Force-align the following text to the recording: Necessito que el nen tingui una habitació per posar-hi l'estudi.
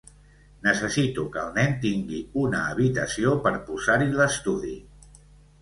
Necessito 0.67 1.25
que 1.35 1.39
el 1.41 1.51
nen 1.57 1.75
tingui 1.83 2.21
una 2.45 2.63
habitació 2.71 3.37
per 3.45 3.53
posar-hi 3.69 4.11
l'estudi. 4.17 4.77